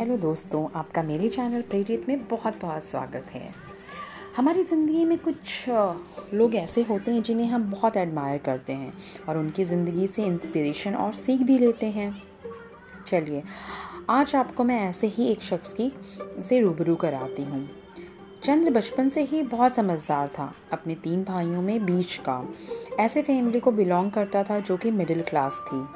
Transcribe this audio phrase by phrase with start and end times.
[0.00, 3.52] Hello दोस्तों, आपका मेरे चैनल प्रेरित में बहुत बहुत स्वागत है।
[4.36, 5.68] हमारी ज़िंदगी में कुछ
[6.34, 8.92] लोग ऐसे होते हैं जिन्हें हम बहुत एडमायर करते हैं
[9.28, 12.10] और उनकी ज़िंदगी से इंस्पिरेशन और सीख भी लेते हैं।
[13.08, 13.42] चलिए,
[14.10, 15.92] आज आपको मैं ऐसे ही एक शख्स की,
[16.48, 17.68] से रूबरू कराती हूँ।
[18.44, 22.42] चंद्र बचपन से ही बहुत समझदार था, अपने तीन भाइयों में बीच का।
[23.00, 25.86] ऐसे फैमिली को बिलोंग करता था जो कि मिडिल क्लास थी।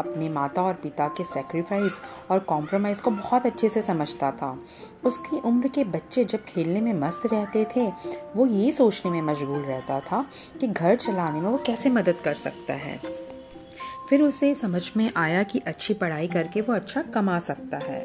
[0.00, 2.00] अपने माता और पिता के सेक्रीफाइस
[2.30, 4.58] और कॉम्प्रोमाइज़ को बहुत अच्छे से समझता था।
[5.04, 7.92] उसकी उम्र के बच्चे जब खेलने में मस्त रहते थे,
[8.36, 10.26] वो ये सोचने में मशगूल रहता था
[10.60, 13.00] कि घर चलाने में वो कैसे मदद कर सकता है।
[14.10, 18.04] फिर उसे समझ में आया कि अच्छी पढ़ाई करके वो अच्छा कमा सकता है।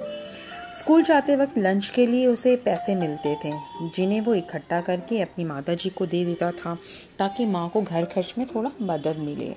[0.79, 5.45] स्कूल जाते वक्त लंच के लिए उसे पैसे मिलते थे, जिन्हें वो इकट्ठा करके अपनी
[5.45, 6.77] माता जी को दे देता था,
[7.19, 9.55] ताकि माँ को घर खर्च में थोड़ा मदद मिले।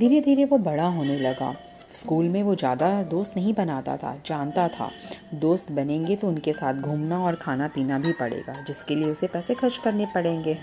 [0.00, 1.54] धीरे धीरे वो बड़ा होने लगा।
[1.94, 4.90] स्कूल में वो ज़्यादा दोस्त नहीं बनाता था, जानता था।
[5.34, 9.54] दोस्त बनेंगे तो उनके साथ घूमना और खाना पीना भी पड़ेगा, जिसके लिए उसे पैसे
[9.54, 10.58] खर्च करने पड़ेंगे।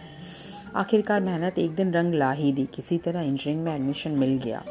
[0.75, 4.63] आखिरकार मेहनत एक दिन रंग ला ही दी, किसी तरह इंजीनियरिंग में एडमिशन मिल गया।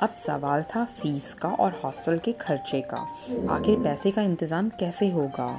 [0.00, 3.06] अब सवाल था फ़ीस का और हॉस्टल के खर्चे का।
[3.54, 5.58] आखिर पैसे का इंतज़ाम कैसे होगा?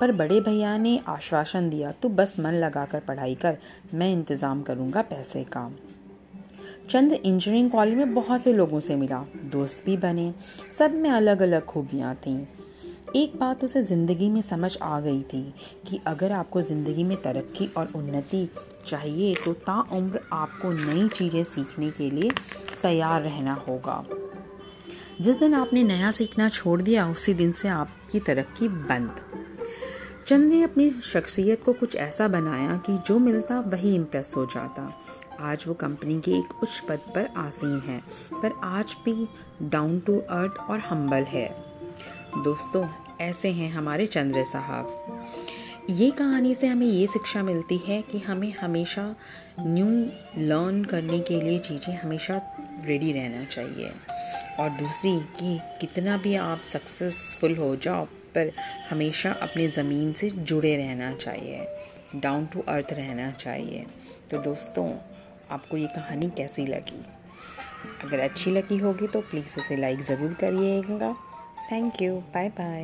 [0.00, 3.56] पर बड़े भैया ने आश्वासन दिया तो बस मन लगाकर पढ़ाई कर,
[3.94, 5.70] मैं इंतज़ाम करूँगा पैसे का।
[6.90, 10.32] चंद इंजीनियरिंग कॉलेज में बहुत से लोगों से मिला। दोस्त भी बने।
[10.78, 12.38] सब में अलग अलग खूबियाँ थीं।
[13.16, 15.42] एक बात उसे ज़िंदगी में समझ आ गई थी
[15.86, 18.48] कि अगर आपको ज़िंदगी में तरक्की और उन्नति
[18.86, 22.30] चाहिए तो ताउम्र आपको नई चीज़ें सीखने के लिए
[22.82, 24.04] तैयार रहना होगा।
[25.20, 29.45] जिस दिन आपने नया सीखना छोड़ दिया, उसी दिन से आपकी तरक्की बंद।
[30.28, 35.00] चंद ने अपनी शख्सियत को कुछ ऐसा बनाया कि जो मिलता वही इम्प्रेस हो जाता।
[35.40, 37.98] आज वो कंपनी के एक उच्च पद पर आसीन है,
[38.32, 39.28] पर आज भी
[39.62, 41.46] डाउन टू अर्थ और हम्बल है।
[42.36, 42.84] दोस्तों,
[43.20, 44.90] ऐसे हैं हमारे चंद्र साहब।
[45.90, 49.16] ये कहानी से हमें ये शिक्षा मिलती है कि हमें हमेशा
[49.60, 49.86] न्यू
[50.42, 52.40] लर्न करने के लिए चीज़ें हमेशा
[52.86, 53.92] रेडी रहना चाहिए।
[54.60, 58.52] और दूसरी कि कितना भी आप सक्सेसफुल हो जाओ पर
[58.90, 61.66] हमेशा अपनी ज़मीन से जुड़े रहना चाहिए
[62.16, 63.84] डाउन टू अर्थ रहना चाहिए।
[64.30, 64.90] तो दोस्तों,
[65.50, 67.04] आपको ये कहानी कैसी लगी?
[68.04, 71.14] अगर अच्छी लगी होगी तो प्लीज़ इसे लाइक ज़रूर करिएगा।
[71.72, 72.82] Thank you bye bye